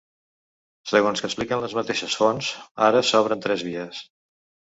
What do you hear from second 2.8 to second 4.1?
ara s’obren tres vies.